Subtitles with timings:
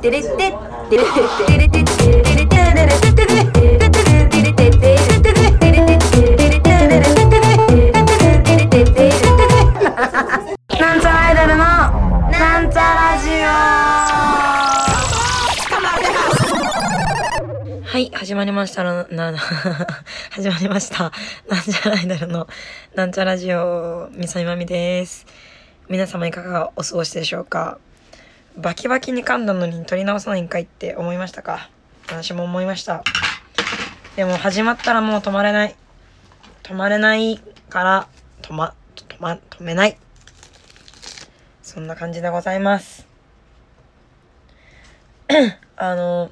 [0.00, 0.36] テレテテ
[0.88, 1.20] テレテ
[1.58, 2.64] レテテテレテレテ
[3.04, 3.26] テ
[4.30, 4.96] テテテ
[17.84, 18.82] はい、始まりました。
[18.82, 19.38] ら、な、な
[20.30, 21.12] 始まりました。
[21.46, 22.48] なんちゃらアイドルの、
[22.94, 25.26] なんちゃラジオ、みさみまみです。
[25.90, 27.78] 皆様いかがお過ごしでしょうか？
[28.60, 31.70] バキバキに噛んだのに取り直さないんかいって思いましたか？
[32.06, 33.02] 私も思いました。
[34.16, 35.74] でも始まったらもう止まれない。
[36.62, 37.38] 止まれない
[37.70, 38.08] から
[38.42, 39.96] 止ま止ま止めない。
[41.62, 43.06] そんな感じでございます。
[45.76, 46.30] あの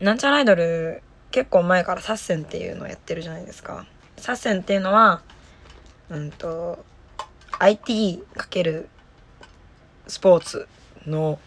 [0.00, 3.86] なんちゃらアイドル結構前からサッセンっていうのをやってるじゃないですか。
[4.18, 5.22] サッセンっていうのは
[6.10, 6.84] うんと
[7.58, 8.86] IT×
[10.06, 10.68] スポーツ
[11.06, 11.38] の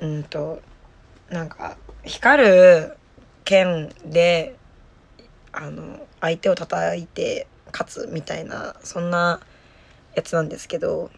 [0.00, 0.60] うんと
[1.30, 2.96] なんか光る
[3.44, 4.56] 剣で
[5.52, 9.40] あの相手を叩いて勝つみたいなそんな
[10.14, 11.10] やつなんですけど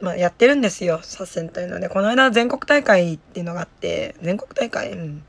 [0.00, 4.92] まあやってるんですよサッセンというのでこの間全国大会っていうのがあって全国大会？
[4.92, 5.24] うん。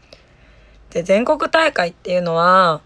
[0.89, 2.81] で全国大会っていうのは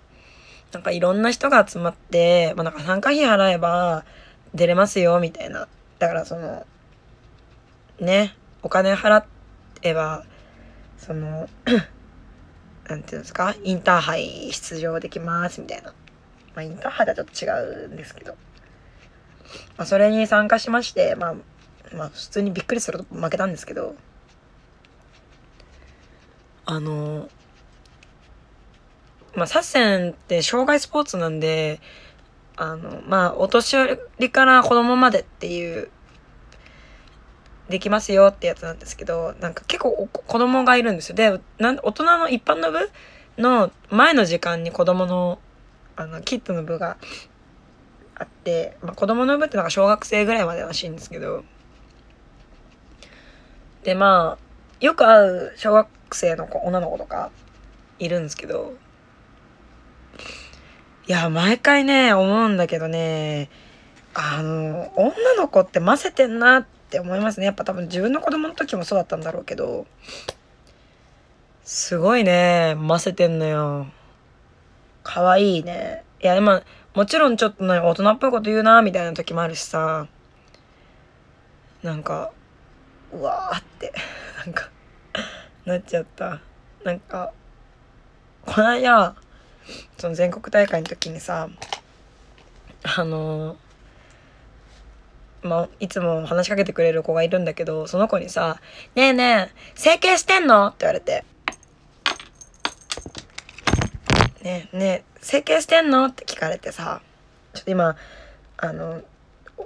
[0.72, 4.06] なんかいろんな人が集まって、まあ、なんか参加費払えば
[4.56, 5.68] 出れますよみたいな。
[6.02, 6.66] だからその
[8.00, 9.24] ねお金払
[9.84, 10.26] えば
[10.98, 11.48] その
[12.90, 15.94] なんていうんですかインターハイ出場できますみたいな。
[16.56, 18.34] まあインターハイとはちょっと違うんですけど、
[19.78, 21.36] まあ、それに参加しましてまあ
[21.96, 23.96] まあ普通にびっくりすると負けたんですけど。
[26.66, 27.30] あの
[29.36, 31.80] まあサッセンって障害スポーツなんで
[32.62, 35.90] あのまあお年寄りから子供までっていう
[37.70, 41.16] できますよってやつなんですけどなんか結構子供がいるんですよ。
[41.16, 42.92] でなん大人の一般の部
[43.40, 45.40] の前の時間に子供の
[45.96, 46.98] あのキッズの部が
[48.14, 51.44] あって、まあ、子供の部ってなんか小学生ぐらいまでらしいんですけど。
[53.84, 57.32] でまあよく会う小学生の子女の子とか
[57.98, 58.76] いるんですけど。
[61.08, 63.50] いや毎回ね思うんだけどね
[64.14, 67.46] あの女の子ってませてんなって思いますね。
[67.46, 69.88] やっぱ多分自分の子供の時もそうだったんだろうけど
[71.64, 73.88] すごいねませてんのよ。
[75.04, 76.04] 可愛いね。
[76.22, 76.64] いやまあ
[76.94, 80.08] もちろんちょっとね大人っぽいこと言うなみたいな時もあるしさ。
[81.82, 82.32] なんか
[83.12, 83.94] うわーって
[84.46, 84.70] なんか
[85.66, 86.42] なっちゃった。
[86.84, 87.32] なんか
[88.46, 89.16] この間
[90.02, 91.48] その全国大会の時にさ
[92.84, 93.56] あの
[95.44, 98.60] まあ、いつも話しかけてくれる子がいるんだけど、その子にさ、
[98.94, 100.68] ねえねえ、整形してんの？
[100.68, 101.24] って言われて。
[104.44, 106.06] ねえねえ、整形してんの？
[106.06, 107.02] って聞かれてさ、
[107.56, 107.96] ちょっと今、
[108.58, 109.02] あの、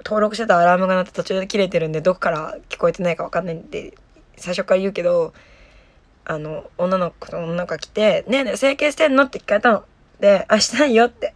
[0.05, 3.97] 登録してたアラームが鳴って途中で切れてるんで、どこから聞こえてないかわかんないんで、
[4.37, 5.33] 最初から言うけど、
[6.23, 9.23] あの、女の子と女の子が来て、ねえねえ、整形してんの？
[9.23, 9.83] って聞かれたの。
[10.19, 11.33] で、あ、してないよって。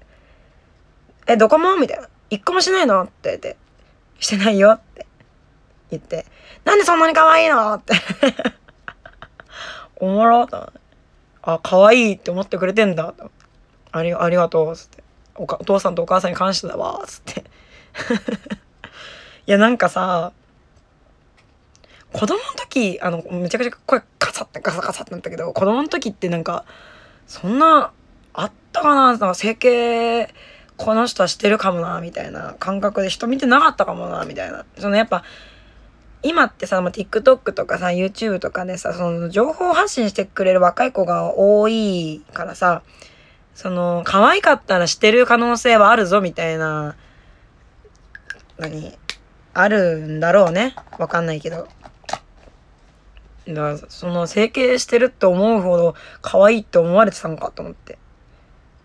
[1.28, 1.78] え、どこも？
[1.78, 2.07] みたいな。
[2.29, 3.03] 一個もしないの？
[3.03, 3.57] って言われて。
[4.19, 5.06] してないよって
[5.91, 6.25] 言って、
[6.66, 7.73] なんでそんなに可愛いの？
[7.73, 7.94] って
[9.97, 10.79] おもろと思って。
[11.41, 13.31] あ、可愛いって思ってくれてんだと。
[13.91, 15.03] ありありがとう、つって
[15.35, 15.44] お。
[15.44, 17.41] お父さんとお母さんに感謝だわ、つって。
[19.47, 20.31] いや、なんかさ、
[22.13, 26.66] 子供の時、あの、めちゃくちゃ声カサってガサガサってなったけど、子供の時ってなんか、
[27.28, 27.91] そんな、
[28.69, 30.34] ったかななんか整形、
[30.78, 34.66] この人はしてるかもなみたいな感覚で人見てなかったかもなみたいな。
[34.78, 35.24] そのやっぱ
[36.22, 42.81] 今ってさ、まあ、TikTok とかさ YouTube とかでさその情報発信してくれる若い子が多いからさ
[43.56, 46.96] その可愛かったらしてる可能性はあるぞみたいな
[48.58, 48.97] 何
[49.53, 50.75] あるんだろうね。
[50.97, 51.68] わかんないけど。
[53.47, 57.98] だからその整形してるって思うほど可愛いって思われてたのかと思って。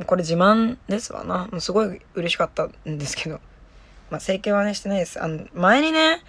[0.04, 1.48] これ自慢ですわな。
[1.50, 3.40] もうすごい嬉しかったんですけど。
[4.10, 5.22] まあ、整形はね、してないです。
[5.22, 6.22] あの、前にね、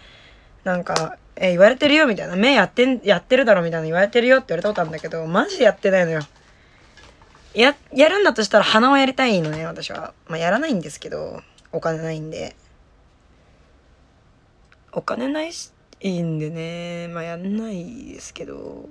[0.63, 2.35] なんか、え、言われてるよみたいな。
[2.35, 6.21] 目やってん、やってるだろみたいな言われてるよって言われたことあるんだけど、マジでやってないのよ。
[7.53, 10.13] や、やるんだとしたら鼻をやりたいのね、私は。
[10.27, 12.55] まあ、やらないんですけど、お金ないんで。
[14.91, 15.71] お金ないし、
[16.01, 18.87] いいんでね、まあ、やんないですけど、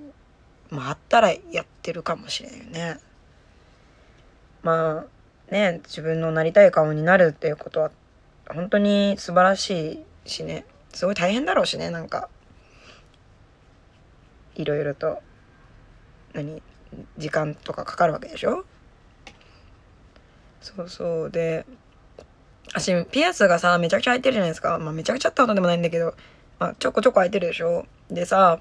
[0.69, 2.97] まあ、あったらやってるかもしれないよね。
[4.65, 5.05] ま
[5.49, 7.91] あね自分のなりたい顔になるっていうことは
[8.49, 10.65] 本当に素晴らしいしね。
[10.91, 12.29] すごい大変だろうしねなんか。
[14.55, 15.21] いろいろと。
[16.33, 16.63] 何？
[17.17, 18.65] 時間とかかかるわけでしょ？
[20.61, 21.29] そうそう。
[21.29, 21.65] で
[22.73, 24.79] 私ピアスがさめちゃくちゃ開いてるじゃないですか。
[24.79, 26.15] まあめちゃくちゃってことでもないんだけど、
[26.57, 27.85] まあ、ちょこちょこ開いてるでしょ？
[28.09, 28.59] でさ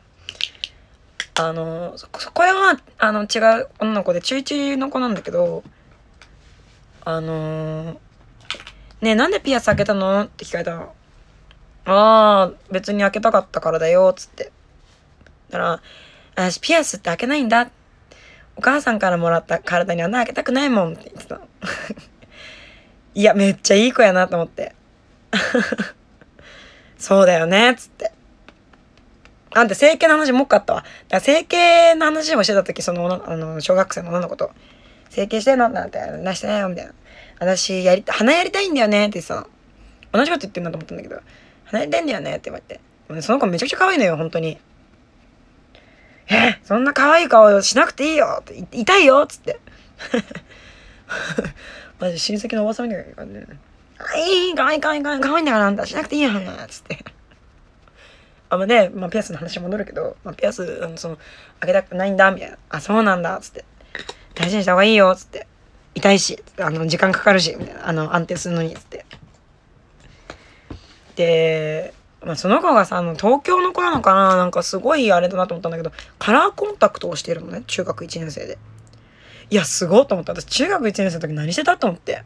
[1.36, 5.62] あのそこれはあの違う女の子で中1の子なんだけど
[7.04, 8.00] あの
[9.00, 10.22] ねえなんでピアス開けたの？
[10.22, 10.94] って聞かれたの。
[11.84, 14.52] ああ別に開けたかったからだよつって。
[15.50, 15.82] だから
[16.34, 17.70] 私ピアスって開けないんだ。
[18.56, 20.94] お母さんからもらった体に穴開けたくないもん。
[20.94, 21.40] って言ってた。
[23.14, 24.74] いやめっちゃいい子やなと思って。
[26.96, 27.74] そうだよね。
[27.76, 28.12] つって。
[29.56, 30.80] あんた整形の話もっかったわ。
[30.80, 34.50] だから整形の話をしてた時、その、あの、小学生の女の子と、
[35.10, 35.68] 整形してんの？
[35.68, 36.92] なんて、なしてないよ、みたいな。
[37.38, 39.46] 私、やり、鼻やりたいんだよね、って言ってたの。
[40.12, 41.20] 同じこと言ってんだと思ったんだけど、
[41.64, 42.80] 鼻やりたいんだよね、って言われて。
[43.22, 44.58] その子めちゃくちゃ可愛いのよ、本当に。
[46.28, 49.60] えそんな可愛い顔しなくていいよって、痛いよっつって。
[52.00, 53.46] マジ親戚のおばさんみたいな感じで、ね。
[54.16, 57.04] いい、可愛い可愛い可愛い可愛いんだからあんたしなくていいやん、つって。
[58.50, 61.18] あまあね、まあ、ピアスの話戻るけど、まあ、ピアス、あの、その、
[61.60, 62.58] 開けたくないんだ、みたいな。
[62.70, 63.64] あ、そうなんだ、つって。
[64.34, 65.46] 大事にした方がいいよ、つって。
[65.94, 67.88] 痛いし、あの、時間かかるし、みたいな。
[67.88, 69.06] あの、安定するのに、つって。
[71.16, 71.94] で、
[72.24, 78.58] まあ、その子がさ、あの、東京の子なのかななんかすごいあれだなと思ったんだけど、カラーコンタクトをしてるのね、中学1年生で。
[79.50, 80.32] いや、すごいと思った。
[80.32, 82.24] 私、中学1年生の時何してたと思って。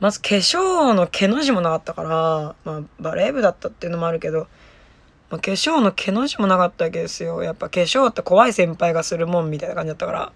[0.00, 4.48] まず化粧の毛の字もなかったから、まあ、バレー部だったっていうのもあるけど、
[5.30, 7.42] まあ、化粧の毛の字もなかったわけですよ。
[7.42, 10.32] やっぱ化粧って怖い先輩がするもんみたいな感じだったから。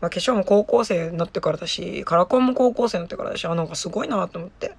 [0.00, 4.74] まあ、化粧も高校生になってからだし、カラコンも高校生になってからだし、あ、なんかすごいなと思って。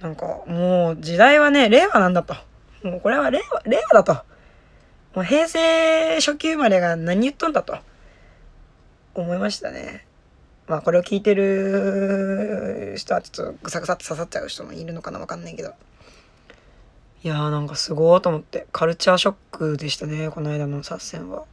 [0.00, 2.34] なんか、もう時代はね、令和なんだと。
[2.82, 4.14] もうこれは令和、令和だと。
[5.14, 7.78] もう平成初期生まれが何言っとんだと。
[9.14, 10.06] 思いましたね。
[10.68, 15.72] まあこれを聞いてる人はちょっとぐさぐさって刺さっちゃう人もいるのかなわかんないけど。
[17.22, 21.44] いやーなんかすごーと思って、カルチャーショックでしたね、この間の撮戦は。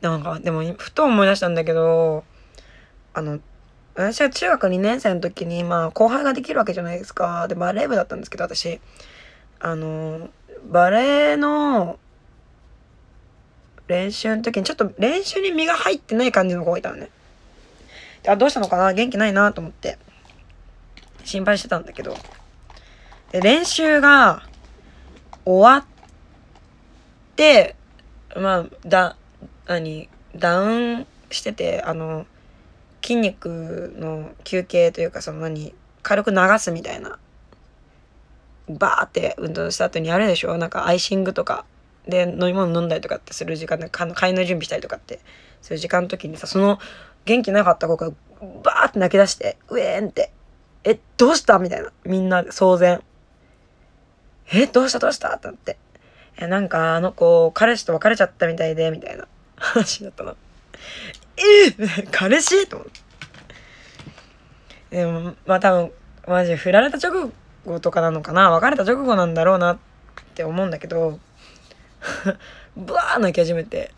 [0.00, 2.24] なんか、でも、ふと思い出したんだけど、
[3.12, 3.38] あの、
[3.94, 7.46] 私は中学2年生の時に、まあ、後輩ができるわけじゃないですか。
[7.48, 8.80] で、バレー部だったんですけど、私、
[9.60, 10.30] あの、
[10.70, 11.98] バレーの
[13.86, 17.10] 練習の時に、ちょっと練習に身が入ってない感じの子がいたのね。
[18.26, 18.94] あ、どうしたのかな？
[18.94, 19.98] 元気ないなと思って、
[21.24, 22.16] 心配してたんだけど、
[23.32, 24.42] で、練習が
[25.44, 25.86] 終わっ
[27.36, 27.76] て、
[28.36, 29.16] まあ、だ、
[29.66, 32.26] 何、ダウンしてて、あの、
[33.02, 37.18] 筋肉の休憩というか、その何、軽く流すみたいな、
[38.68, 40.56] バーって運動した後にあるでしょ？
[40.56, 41.66] なんかアイシングとか、
[42.08, 45.20] で、飲み物飲んだりとかってする時間で、買いの準備したりとかって、
[45.60, 46.78] そういう時間の時にさ、その
[47.26, 48.10] 元気なかった子が
[48.62, 50.32] バーって泣き出して、うえーんって。
[50.82, 51.58] え、どうした？
[51.58, 51.92] みたいな。
[52.04, 53.02] みんな騒然。
[54.52, 55.34] え、どうしたどうした？
[55.34, 55.78] ってなって。
[56.36, 59.26] え、なんかあの子、彼氏と別れちゃったみたいで、みたいな
[59.56, 60.36] 話だったの。
[61.36, 62.66] えー、彼氏？
[62.66, 63.00] と思って。
[64.96, 65.92] でも、まあ多分、
[66.26, 67.30] マジ振られた直
[67.64, 69.78] 後とかなのかな別れた直後なんだろうなっ
[70.34, 71.18] て思うんだけど、
[72.76, 73.92] ブワー泣き始めて。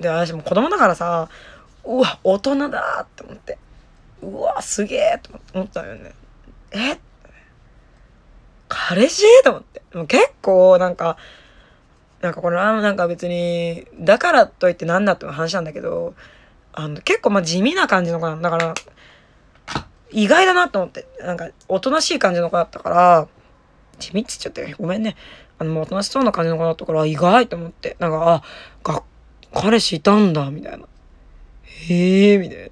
[0.00, 1.28] で、私も子供だからさ、
[1.84, 3.58] うわ、大人だって思って。
[4.22, 6.12] うわ、すげえと思ったよね。
[6.72, 6.98] え？
[8.68, 9.24] 彼氏？
[9.44, 9.82] と思って。
[9.94, 11.16] もう結構なんか、
[12.20, 16.14] なんかこれはなんか別に、だからといってなんだって話なんだけど、
[16.72, 18.74] あの、結構まあ地味な感じの子なんだから、
[20.10, 21.06] 意外だなと思って。
[21.20, 23.28] なんか、おとなしい感じの子だったから、
[23.98, 25.16] 地味っつっちゃってごめんね。
[25.58, 27.96] あの、おとなしそうな感じの子だったから、意外と思って。
[27.98, 28.42] なんか、
[28.84, 29.02] あ、が、
[29.54, 30.86] 彼氏いたんだ、みたいな。
[31.64, 32.68] へえ、みたいな。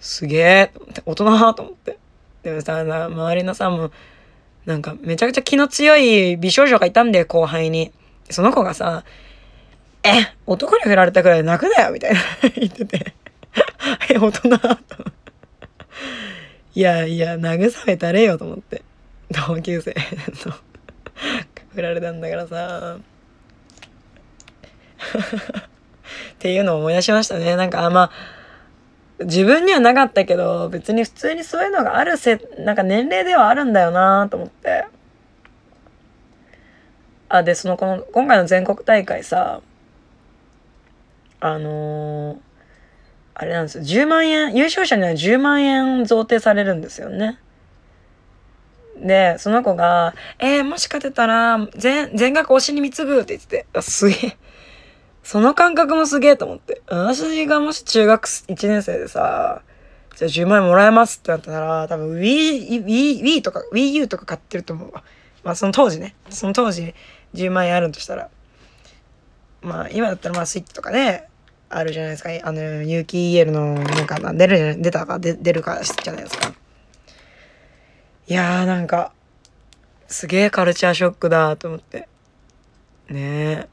[0.00, 0.72] すげえ、
[1.06, 1.98] 大人と思って。
[2.42, 3.92] でもさ、周りのさ、もう、
[4.66, 7.92] なんかめちゃくちゃ気の強い美少女がいたんだよ、後輩に。
[8.30, 9.04] その子がさ、
[10.02, 12.20] え、男に振られたくらい泣くなよ、みたいな
[12.56, 13.14] 言ってて。
[14.10, 14.48] え、大人
[16.74, 18.82] いやいや、慰めたれよと思って。
[19.30, 19.94] 同級生
[20.46, 20.54] の
[21.74, 22.98] 振られたんだからさ。
[26.34, 27.56] っていうのを思い出しましたね。
[27.56, 28.10] なんか、あまあ、
[29.20, 34.86] 自分にはなかったけど、別に普通にそういうのがあるせ、なんか年齢ではあるんだよなと思って。
[37.28, 39.60] あ、で、その、この、今回の全国大会さ、
[41.40, 42.38] あのー、
[43.34, 43.84] あれなんですよ。
[43.84, 47.38] 10万円、優勝者には10万円贈呈されるんですよね。
[48.96, 54.36] で、その子が、えー、もし勝てたら、全、全額推しに貢ぐって言ってて、すげえ。
[55.24, 56.82] その感覚もすげえと思って。
[56.86, 59.62] 私がもし中学1年生でさ、
[60.16, 65.02] じゃあ10万円もらえますってなったら、多分 Wii、Wii、Wii とか、Wii U とか買ってると思うわ。
[65.42, 66.14] まあその当時ね。
[66.28, 66.94] その当時
[67.34, 68.28] 10万円あるとしたら。
[69.62, 71.26] まあ今だったらまあスイッチとかね、
[71.70, 72.28] あるじゃないですか。
[72.42, 76.52] あの、有機 EL のなんか出るじゃない、出たか出るかじゃないですか。
[78.26, 79.12] いやーなんか、
[80.06, 82.08] すげえカルチャーショックだと思って。
[83.08, 83.68] ねえ。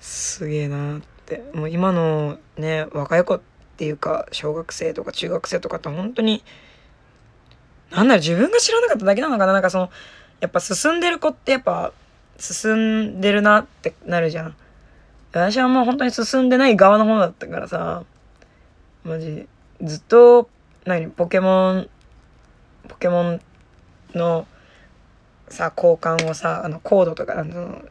[0.00, 1.42] すげえなって。
[1.54, 3.40] もう今のね、若い子っ
[3.76, 6.42] ていうか、小学生とか中学生とかって本当に、
[7.90, 9.90] なんだろ、自分が知らなかっただけなのかななんかその、
[10.40, 11.92] やっぱ進んでる子ってやっぱ、
[12.38, 12.74] 進
[13.16, 14.56] んでるなってなるじゃん。
[15.32, 18.04] 私はもう本当に進んでない側の方だったからさ、
[19.04, 19.46] マジ、
[19.82, 20.48] ずっと
[20.84, 21.88] 何ポケモン
[22.88, 23.40] ポケモン
[24.14, 24.46] の
[25.48, 27.82] さ交換をさあのコードとかあの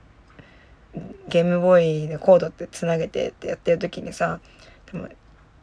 [1.27, 4.39] ゲームボーイでコードってつなげてってやってる時にさ
[4.91, 5.07] でも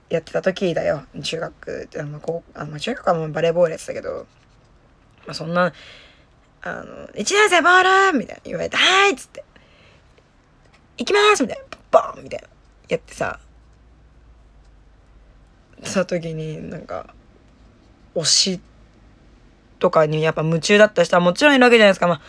[0.08, 4.26] やってた時だよ中学ってあのこうあの中学はもうバレーボールやってたけど、
[5.26, 5.72] まあ、そんな
[6.62, 9.44] あの「1年生ボール!」みたいな言われて「はい!」っつって
[10.98, 12.48] 「行きます!」みたいなボンみたいな
[12.88, 13.38] やってさ
[15.82, 17.14] その時になんか
[18.14, 18.60] 推し
[19.78, 22.06] とかにやっぱ夢中だった人はもちろんいるわけじゃないですか。
[22.06, 22.20] まあ、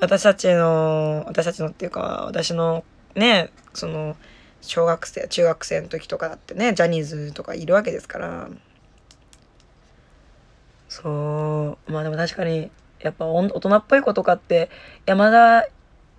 [0.00, 4.16] 私たちの、私たちのっていうか、私のね、その、
[4.60, 8.48] 小学生、中学生の時とかだってね、ジャニーズとかいるわけですから。
[10.88, 11.92] そう。
[11.92, 14.70] まあでも確かに、やっぱ大人っぽい子とかって、
[15.06, 15.68] 山田、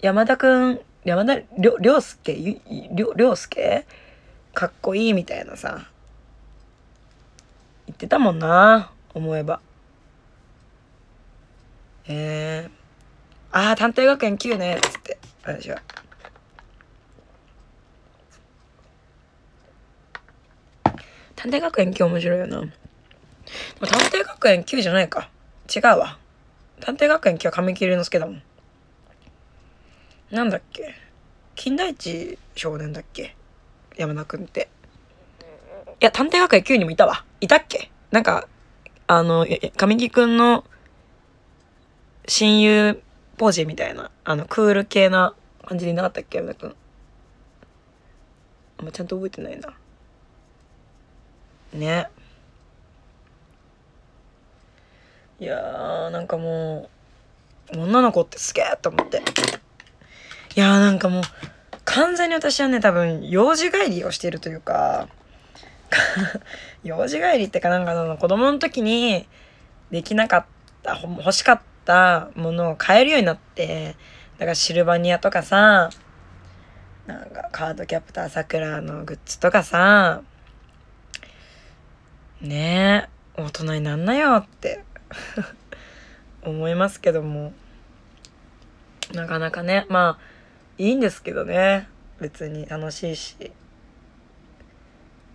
[0.02, 3.86] 山田くん、山田りょ、りょうすけ、りょ、りょうすけ？
[4.54, 5.88] かっこいいみたいなさ、
[7.88, 8.92] 言ってたもんな。
[9.14, 9.60] 思えば。
[12.08, 12.72] えー、
[13.52, 15.82] ああ、探偵学園9ね、つって、私は。
[21.36, 22.60] 探偵学園9面白いよな。
[22.60, 22.70] 探
[24.10, 25.30] 偵学園9じゃないか。
[25.74, 26.20] 違うわ。
[26.80, 28.44] 探偵学園9は神木隆之介だもん。
[30.30, 30.94] なんだっけ？
[31.56, 33.36] 金田一少年だっけ？
[33.98, 34.70] 山田くんって。
[36.00, 37.26] いや、探偵学園9にもいたわ。
[37.42, 37.90] いたっけ？
[38.12, 38.48] なんか、
[39.08, 40.66] あの、神木くんの
[42.28, 43.02] 親友
[43.40, 45.34] ポジみたいな、あの、クール系な
[45.66, 46.76] 感じになかったっけ山田くん。
[48.80, 49.74] あんまちゃんと覚えてないな。
[51.74, 52.10] ね。
[55.40, 56.90] いやー、なんかも
[57.74, 59.20] う、女の子ってすげえと思って。
[60.56, 61.24] いやーなんかもう、
[61.86, 65.08] 完全に私はね、多分、幼児帰りをしているというか、
[66.84, 69.30] 幼児帰りってかなんかその子供の時に
[69.92, 70.46] できなかっ
[70.84, 73.96] た欲しかったものを買えるようになって
[74.38, 75.90] だからシルバニアとかさ
[77.08, 80.22] なんかカードキャプターさくらのグッズとかさ
[82.42, 84.84] ねえ大人になんなよって
[86.44, 87.54] 思いますけども。
[89.14, 90.24] なかなかねまあ
[90.78, 91.88] いいんですけどね。
[92.22, 93.52] 別に楽しいし。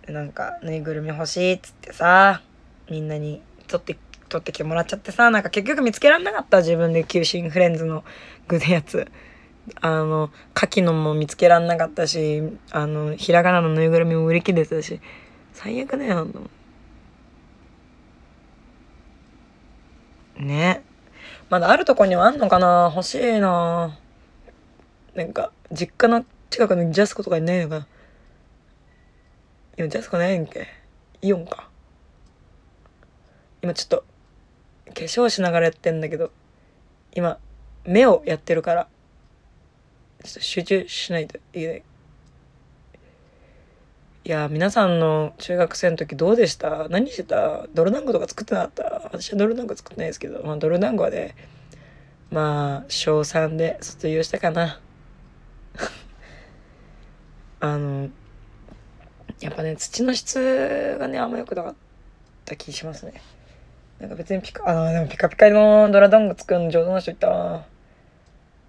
[0.07, 2.41] なんかぬいぐるみ欲しいっつってさ
[2.89, 3.97] みんなに取って
[4.29, 8.03] 取ってきてもらっちゃってさなんか結局見つけられなかった自分で球心フレンズの
[8.47, 9.07] 具のやつ。
[9.81, 14.99] あの牡蠣のも見つけられなかったしあのひらがなのぬいぐるみも売り切れてたし。
[15.53, 16.49] 最悪だよあん
[20.45, 20.83] ね。
[21.49, 22.91] まだあるとこにはあんのかな？
[22.93, 23.97] 欲しいな。
[25.15, 27.87] なんか実家の近くのジャスコとかにないのかな？
[29.77, 30.67] いやジャスコないんけ？
[31.21, 31.69] イオンか。
[33.61, 34.03] 今ちょっと
[34.87, 36.31] 化粧しながらやってんだけど
[37.13, 37.37] 今
[37.85, 38.87] 目をやってるから
[40.23, 41.83] ちょっと集中しないといけない。
[44.23, 46.87] いや皆さんの中学生の時どうでした？
[46.89, 47.67] 何してた？
[47.75, 48.83] 泥団子とか作ってなかった？
[49.03, 51.35] 私は泥団子作ってないですけど、まあ、泥団子はね
[52.31, 54.79] まあ小3で卒業したかな。
[57.59, 58.09] あの
[59.41, 61.75] やっぱね、土の質がね、あんま良くなかっ
[62.45, 63.21] た気しますね。
[64.05, 67.65] なんか別にピカ、あ、でもピカピカのドラドング作るの上手な人いたわ。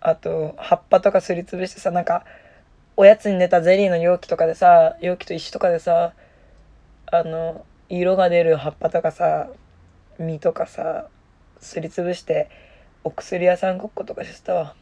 [0.01, 2.25] あと、葉っぱとかすりつぶしてさ、なんか、
[2.97, 6.15] おやつに出たゼリーの容器とかでさ、容器と石とかでさ、
[7.13, 9.49] あの、色が出る葉っぱとかさ、
[10.19, 11.09] 実とかさ、
[11.61, 12.49] すりつぶして、
[13.05, 14.75] お薬屋さんごっことかしてたわ。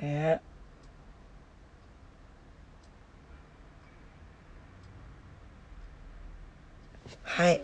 [0.00, 0.51] ねえ
[7.22, 7.62] はい。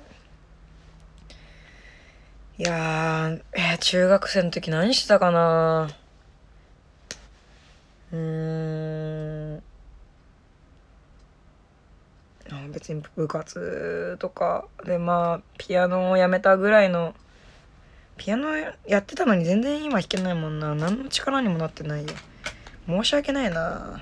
[2.59, 5.89] いや、えー中学生の時何してたかな
[8.13, 9.63] うーん。
[12.73, 17.15] 別に部活とかでまあピアノをやめたぐらいの。
[18.17, 20.75] ピアノやってたのに全然今弾けないもんな。
[20.75, 22.09] 何の力にもなってないよ。
[22.87, 24.01] 申し訳ないな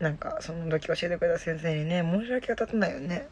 [0.00, 3.28] なんかその時教えてくれた先生にね申し訳が立たないよね。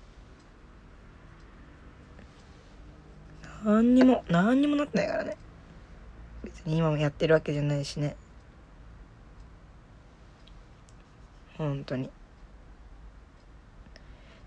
[3.64, 5.36] 何にも何にもなってないからね。
[6.44, 8.16] 別に今もやってるわけじゃないしね。
[11.56, 12.10] 本当に。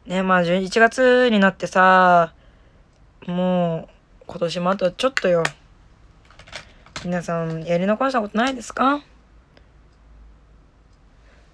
[0.06, 2.34] ねまあ11月になってさ
[3.28, 3.90] も
[4.22, 5.44] う今年もあとちょっとよ。
[7.04, 9.02] 皆さんやり残したことないですか？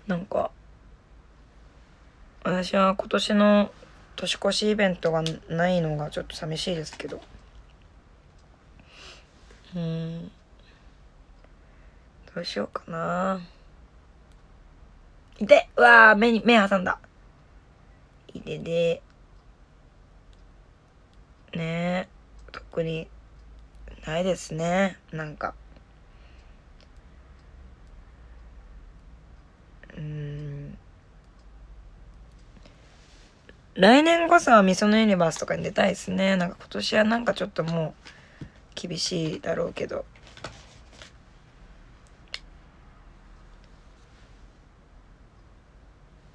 [0.08, 0.52] なんか
[2.48, 3.72] 私は今年の
[4.16, 7.20] 年越しイベントがないのがちょっと寂しいですけど。
[9.76, 10.32] うん。
[12.34, 13.42] どうしようかな。
[15.40, 15.68] いて。
[15.76, 17.00] うわー目に目挟んだ。
[18.34, 19.02] いてで
[21.54, 21.62] ね。
[21.62, 22.08] え
[22.54, 23.10] 特に
[24.06, 24.98] ないですね。
[25.12, 25.54] なんか。
[29.98, 30.57] うん。
[33.78, 36.36] 来年こそはみそのユニバースとかに出たいですね。
[36.36, 37.94] なんか今年はなんかちょっとも
[38.42, 40.06] う厳しいだろうけど。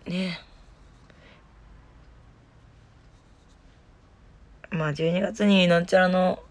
[0.06, 0.40] ね
[4.70, 6.42] まあ12月になんちゃらの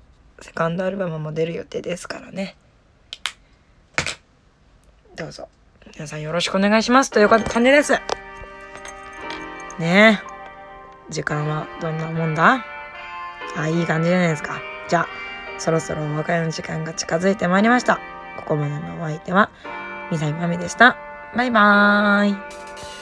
[0.41, 2.57] セカンドアルバムも出る予定ですからね。
[5.15, 5.47] どうぞ。
[5.93, 7.93] 皆さんよろしくお願いしますという感じです。
[9.79, 10.30] ねえ。
[11.11, 12.65] 時間はどんなもんだ？
[13.55, 14.61] あいい感じじゃないですか。
[14.89, 15.07] じゃあ
[15.59, 17.99] そろそろお別れの時間が近づいてまいりました。
[18.37, 19.51] ここまでのお相手は
[20.09, 20.95] みさみまみでした。
[21.35, 23.00] バイバーイ。